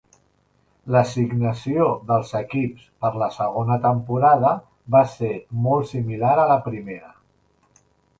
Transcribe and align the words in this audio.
L'assignació 0.93 1.83
dels 2.11 2.31
equips 2.39 2.87
per 3.05 3.11
la 3.23 3.27
segona 3.35 3.77
temporada 3.83 4.53
va 4.97 5.03
ser 5.11 5.29
molt 5.67 5.91
similar 5.91 6.33
a 6.45 6.47
la 6.53 6.57
primera. 6.69 7.13